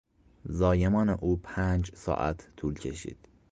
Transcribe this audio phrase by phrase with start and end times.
[0.45, 3.27] زایمان او پنج ساعت طول کشید.